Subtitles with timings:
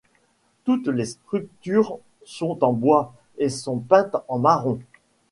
[0.63, 4.79] Toutes les structures sont en bois et sont peintes en marron.